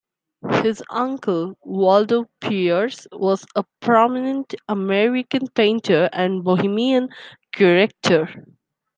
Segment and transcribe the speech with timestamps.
[0.63, 7.09] His uncle, Waldo Peirce, was a prominent American painter and bohemian
[7.53, 8.27] character.